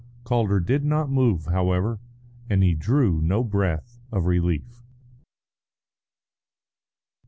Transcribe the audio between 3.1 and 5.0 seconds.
no breath of relief.